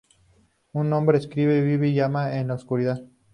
Un 0.73 0.93
hombre 0.93 1.19
escribe, 1.19 1.61
vive 1.61 1.89
y 1.89 1.99
ama 1.99 2.35
en 2.37 2.47
la 2.47 2.55
oscuridad. 2.55 3.03